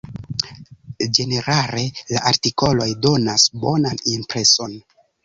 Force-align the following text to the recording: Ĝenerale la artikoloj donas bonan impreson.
Ĝenerale 1.17 1.83
la 2.13 2.23
artikoloj 2.31 2.87
donas 3.07 3.45
bonan 3.67 4.01
impreson. 4.15 4.75